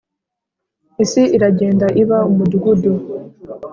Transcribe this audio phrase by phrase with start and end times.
[1.03, 2.93] isi iragenda iba umudugudu